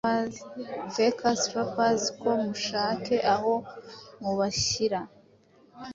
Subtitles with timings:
[0.93, 3.53] Fake ass rappers bo mushake aho
[4.21, 4.99] mubashyira